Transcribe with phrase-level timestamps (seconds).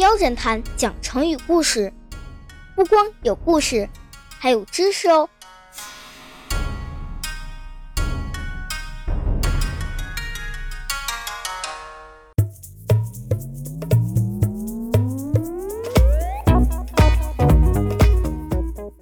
[0.00, 1.92] 喵侦探讲成语故事，
[2.74, 3.86] 不光有故事，
[4.38, 5.28] 还有知识哦。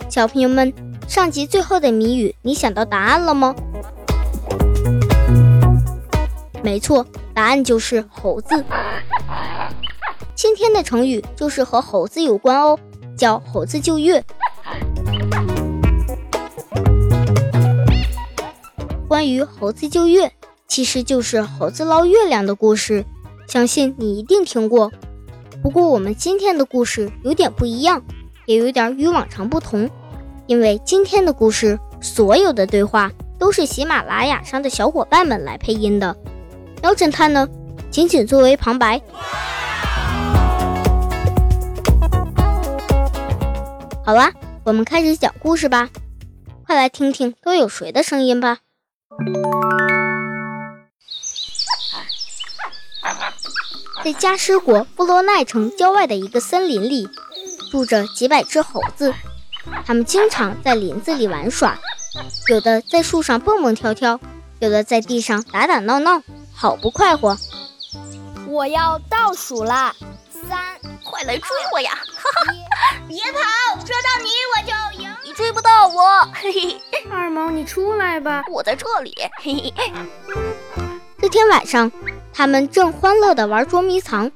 [0.09, 0.75] 小朋友们，
[1.07, 3.55] 上集最后的谜语，你想到答案了吗？
[6.61, 8.65] 没错，答案就是猴子。
[10.49, 12.79] 今天的成语就是和猴子有关哦，
[13.19, 14.25] 叫猴子救月。
[19.07, 20.33] 关于猴子救月，
[20.67, 23.05] 其实就是猴子捞月亮的故事，
[23.47, 24.91] 相信你一定听过。
[25.63, 28.03] 不过我们今天的故事有点不一样，
[28.47, 29.91] 也有点与往常不同，
[30.47, 36.17] 因为今天的故事所有的对话都是喜马拉雅上的小伙伴们来配音的，
[36.81, 37.47] 喵侦探呢，
[37.91, 38.99] 仅仅作为旁白。
[44.09, 44.33] 好啦，
[44.65, 45.91] 我们开始讲故事吧。
[46.67, 48.61] 快来听听都有谁的声音吧。
[54.03, 57.07] 在加湿国布洛奈城郊外的一个森林里，
[57.71, 59.13] 住着几百只猴子。
[59.85, 61.79] 它们经常在林子里玩耍，
[62.49, 64.19] 有的在树上蹦蹦跳跳，
[64.61, 66.23] 有的在地上打打闹闹，
[66.55, 67.37] 好不快活。
[68.47, 69.95] 我要倒数啦，
[70.49, 71.99] 三，快来追我呀！
[73.89, 73.95] 哈哈。
[73.95, 75.09] 别跑，追到你我就赢。
[75.25, 76.81] 你追不到我，嘿嘿。
[77.11, 79.93] 二毛，你出来吧，我在这里，嘿嘿。
[81.21, 81.91] 这天晚上，
[82.33, 84.31] 他们正欢乐地玩捉迷藏，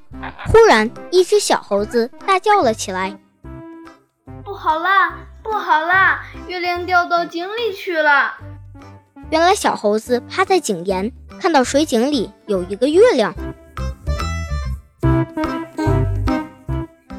[0.46, 3.18] 忽然，一只小猴子大叫了起来
[4.44, 6.24] ：“不好啦，不好啦！
[6.48, 8.34] 月亮掉到井里去了！”
[9.30, 13.34] 原来，小猴子趴在井沿，看到水井里有一个月亮。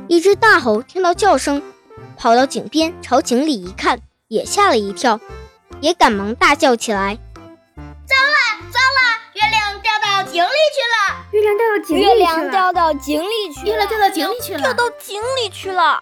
[0.07, 1.63] 一只大猴听到叫声，
[2.23, 5.19] 跑到井边，朝井里一看，也吓了一跳，
[5.81, 7.19] 也赶忙大叫起来
[7.75, 9.19] ：“糟了，糟了！
[9.33, 10.95] 月亮掉到井里去了！
[11.33, 12.07] 月亮掉到井里去了！
[12.07, 13.65] 月亮掉到井里去了！
[13.65, 14.61] 月亮掉到井里去了！
[14.61, 16.01] 掉到井里去了！”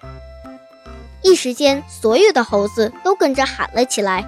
[1.25, 4.23] 一时间，所有的猴子都跟着喊了起来：“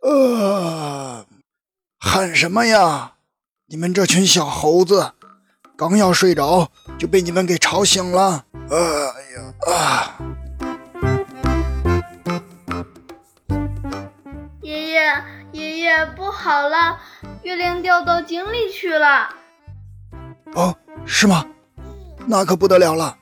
[0.00, 1.26] 呃，
[1.98, 3.16] 喊什么呀？
[3.66, 5.12] 你们这群小猴子！”
[5.80, 8.44] 刚要睡着，就被你们给吵醒了。
[8.68, 10.20] 哎呀啊！
[14.60, 15.00] 爷爷，
[15.52, 17.00] 爷爷，不好了，
[17.42, 19.30] 月亮掉到井里去了。
[20.52, 20.76] 哦，
[21.06, 21.46] 是吗？
[22.26, 23.16] 那可不得了了，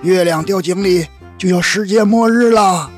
[0.00, 2.90] 月亮掉井里就要世界末日了。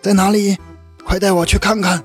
[0.00, 0.56] 在哪里？
[1.04, 2.04] 快带我去看看。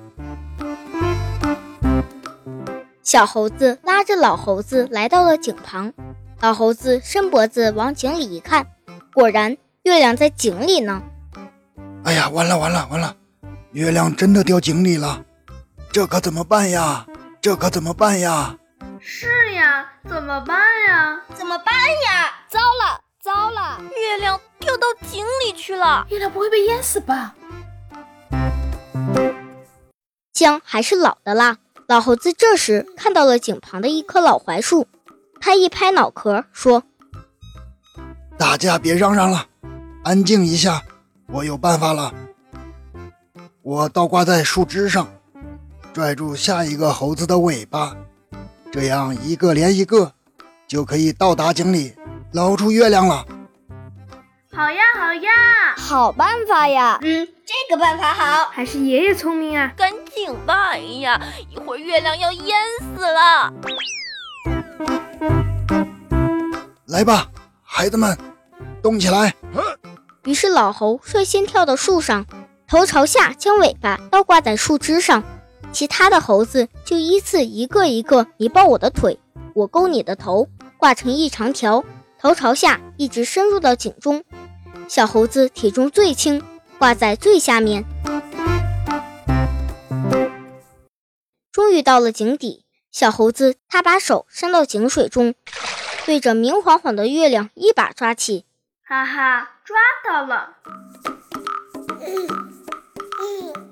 [3.14, 5.94] 小猴子拉着老猴子来到了井旁，
[6.42, 8.66] 老猴子伸脖子往井里一看，
[9.14, 11.04] 果然月亮在井里呢。
[12.06, 13.16] 哎呀，完了完了完了，
[13.74, 15.24] 月亮真的掉井里了，
[15.92, 17.06] 这可怎么办呀？
[17.40, 18.58] 这可怎么办呀？
[19.00, 21.22] 是呀，怎么办呀？
[21.36, 22.34] 怎么办呀？
[22.50, 27.36] 糟了糟了，月亮掉到井里去了，月亮不会被淹死吧？
[30.34, 31.58] 姜还是老的辣。
[31.94, 34.88] 老猴子这时看到了井旁的一棵老槐树，
[35.40, 36.82] 他一拍脑壳说
[38.36, 39.46] ：“大家别嚷嚷了，
[40.04, 40.82] 安静一下，
[41.28, 42.12] 我有办法了。
[43.62, 45.08] 我倒挂在树枝上，
[45.94, 47.96] 拽住下一个猴子的尾巴，
[48.72, 50.14] 这样一个连一个，
[50.68, 51.94] 就可以到达井里
[52.32, 53.24] 捞出月亮了。”
[54.56, 55.32] 好呀，好呀，
[55.76, 57.00] 好办法呀！
[57.02, 59.74] 嗯，这个办法好，还是爷爷聪明啊！
[59.76, 61.20] 赶紧吧，哎呀，
[61.50, 62.56] 一会儿月亮要淹
[62.96, 63.52] 死了。
[66.86, 67.32] 来吧，
[67.64, 68.16] 孩子们，
[68.84, 69.34] 动起来！
[70.26, 72.24] 于是老猴率先跳到树上，
[72.68, 75.24] 头朝下将尾巴倒挂在树枝上，
[75.72, 79.20] 其他的猴子就依次一个一个，你抱我的腿，
[79.56, 80.48] 我勾你的头，
[80.78, 81.84] 挂成一长条，
[82.22, 84.24] 头朝下一直深入到井中。
[84.88, 86.44] 小猴子体重最轻，
[86.78, 87.84] 挂在最下面。
[91.52, 95.34] 终于到了井底，小猴子他把手伸到井水中，
[96.06, 98.46] 对着明晃晃的月亮一把抓起，
[98.84, 99.76] 哈哈，抓
[100.08, 100.58] 到了！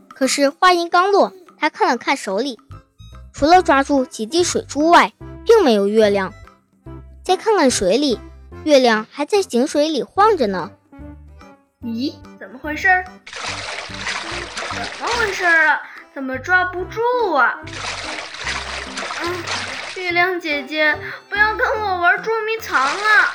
[0.10, 2.60] 可是话音刚落，他看了看手里，
[3.34, 5.14] 除了抓住几滴水珠外，
[5.46, 6.34] 并没有月亮。
[7.24, 8.20] 再看看水里，
[8.64, 10.72] 月亮还在井水里晃着呢。
[11.84, 12.88] 咦，怎么回事？
[14.70, 15.82] 怎么回事啊？
[16.14, 17.02] 怎么抓不住
[17.34, 17.56] 啊？
[19.24, 19.34] 嗯
[19.96, 20.96] 月亮姐姐，
[21.28, 23.34] 不要跟我玩捉迷藏啊！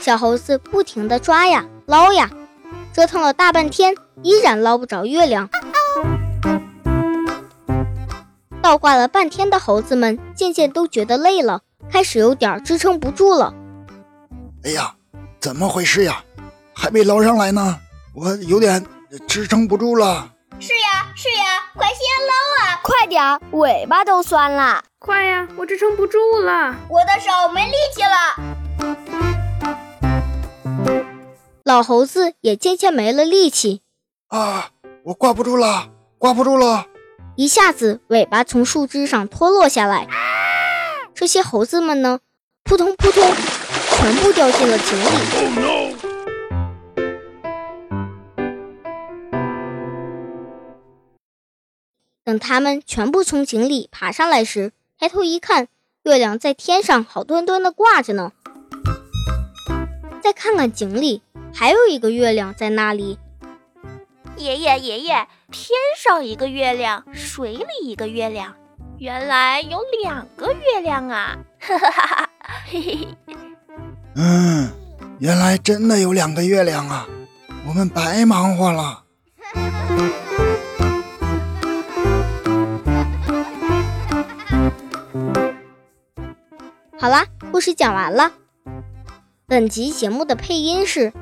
[0.00, 2.28] 小猴子不停地抓呀捞呀，
[2.92, 5.48] 折腾了大半天，依然捞不着月亮。
[8.60, 13.54] 倒挂了半天的猴子们渐渐都觉得累了，开始有点支撑不住了。
[14.64, 14.94] 哎呀，
[15.40, 16.24] 怎么回事呀？
[16.80, 17.76] 还没捞上来呢，
[18.14, 18.86] 我有点
[19.26, 20.30] 支撑不住了。
[20.60, 21.98] 是呀，是呀，快先
[22.28, 22.32] 捞
[22.62, 22.78] 啊！
[22.84, 24.84] 快点，尾巴都酸了。
[25.00, 28.36] 快呀，我支撑不住了，我的手没力气了。
[31.64, 33.82] 老猴子也渐渐没了力气
[34.28, 34.70] 啊，
[35.06, 36.86] 我挂不住了，挂不住了！
[37.34, 40.06] 一下子尾巴从树枝上脱落下来，
[41.12, 42.20] 这些猴子们呢，
[42.62, 43.34] 扑通扑通，
[43.96, 46.07] 全部掉进了井里。
[52.28, 55.68] 等他们全部从井里爬上来时，抬头一看，
[56.02, 58.32] 月亮在天上好端端的挂着呢。
[60.22, 61.22] 再看看井里，
[61.54, 63.18] 还有一个月亮在那里。
[64.36, 68.54] 爷爷，爷爷，天上一个月亮，水里一个月亮，
[68.98, 71.38] 原来有两个月亮啊！
[71.58, 72.30] 哈哈哈哈
[72.66, 73.36] 嘿嘿嘿。
[74.16, 74.70] 嗯，
[75.18, 77.08] 原来真的有两个月亮啊！
[77.66, 79.04] 我们白忙活了。
[87.00, 88.32] 好啦，故事讲完了。
[89.46, 91.12] 本集节目的配音是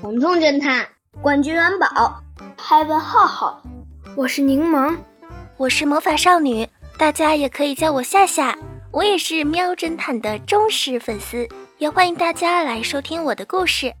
[0.00, 0.86] 彤彤侦探、
[1.20, 2.22] 冠军元宝、
[2.56, 3.60] 海文浩浩，
[4.16, 4.96] 我是柠檬，
[5.56, 8.56] 我是魔法少女，大家也可以叫我夏夏。
[8.92, 11.48] 我也是喵侦探的忠实粉丝，
[11.78, 13.92] 也欢迎大家来收听我的故事。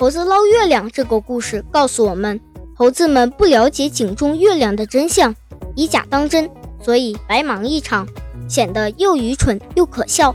[0.00, 2.40] 猴子捞月亮这个故事告诉我们，
[2.74, 5.34] 猴子们不了解井中月亮的真相，
[5.76, 6.50] 以假当真，
[6.82, 8.08] 所以白忙一场，
[8.48, 10.34] 显得又愚蠢又可笑。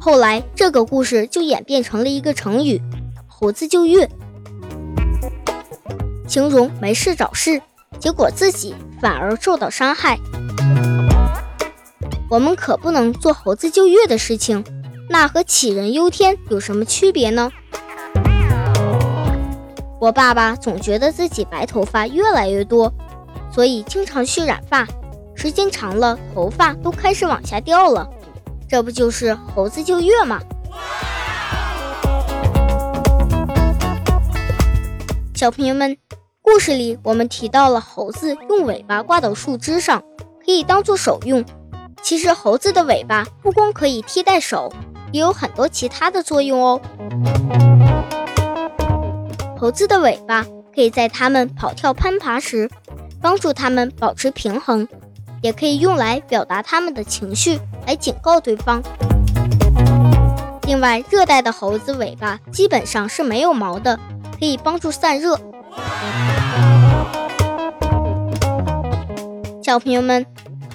[0.00, 2.80] 后来，这个故事就演变成了一个成语
[3.28, 4.08] “猴子救月”，
[6.26, 7.60] 形容没事找事，
[7.98, 10.18] 结果自己反而受到伤害。
[12.30, 14.64] 我们可不能做猴子救月的事情。
[15.10, 17.50] 那和杞人忧天有什么区别呢？
[19.98, 22.92] 我爸爸总觉得自己白头发越来越多，
[23.50, 24.86] 所以经常去染发，
[25.34, 28.08] 时间长了头发都开始往下掉了，
[28.68, 30.40] 这不就是猴子救月吗？
[35.34, 35.96] 小朋友们，
[36.42, 40.02] 故事里我们提到了猴子用尾巴挂到树枝上，
[40.44, 41.44] 可以当做手用。
[42.02, 44.72] 其实猴子的尾巴不光可以替代手。
[45.12, 46.80] 也有很多其他的作用哦。
[49.58, 50.44] 猴子的尾巴
[50.74, 52.70] 可以在它们跑跳攀爬时
[53.20, 54.86] 帮助它们保持平衡，
[55.42, 58.82] 也可以用来表达它们的情绪，来警告对方。
[60.62, 63.98] 另外，热带的猴子尾巴基本上是没有毛的，
[64.38, 65.38] 可以帮助散热。
[69.62, 70.24] 小朋友们，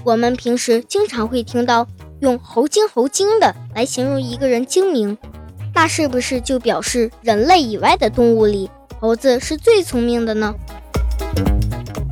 [0.03, 1.87] 我们平时经常会听到。
[2.23, 5.17] 用“猴精猴精”的来形容一个人精明，
[5.75, 10.55] 那是不是就表示人类以外的动物里，猴子是最聪明的呢？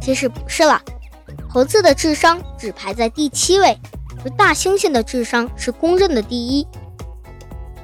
[0.02, 0.82] 其实不是啦，
[1.50, 3.80] 猴子的智商只排在第七位，
[4.26, 6.68] 而大猩猩的智商是公认的第一。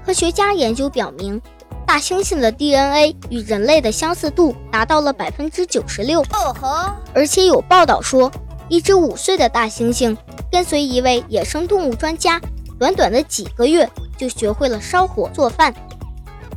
[0.06, 1.42] 科学家研究表明，
[1.86, 6.20] 大猩猩的 DNA 与人类的相似度达到了百分之九十六。
[6.24, 8.30] 哦吼，而且有报道说，
[8.68, 10.18] 一只五岁的大猩猩。
[10.52, 12.42] 跟随一位野生动物专家，
[12.80, 15.74] 短短的几个月就学会了烧火做饭、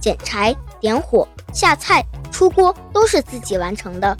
[0.00, 4.16] 捡柴、点火、下菜、出锅，都是自己完成的。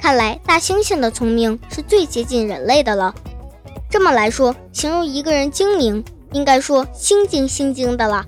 [0.00, 3.14] 看来大猩猩的聪明是最接近人类的了。
[3.90, 6.02] 这么来说，形容一个人精明，
[6.32, 8.24] 应该说心精心精的了。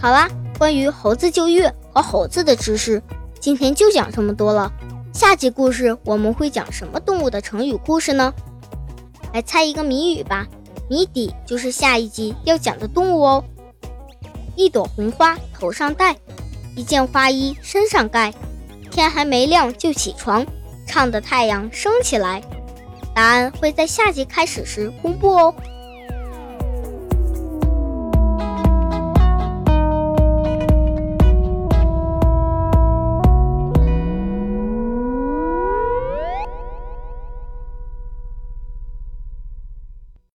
[0.00, 3.02] 好啦，关于猴子救月和猴子的知识。
[3.40, 4.72] 今天就讲这么多了，
[5.12, 8.34] 下集故事我们会讲什么动物的成语故事呢？
[9.32, 10.46] 来猜一个谜语吧，
[10.90, 13.44] 谜底就是下一集要讲的动物哦。
[14.56, 16.16] 一朵红花头上戴，
[16.74, 18.34] 一件花衣身上盖，
[18.90, 20.44] 天还没亮就起床，
[20.86, 22.42] 唱的太阳升起来。
[23.14, 25.54] 答案会在下集开始时公布哦。